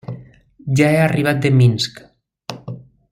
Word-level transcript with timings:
Ja 0.79 0.87
he 0.93 0.97
arribat 1.03 1.43
de 1.43 1.51
Minsk. 1.59 2.01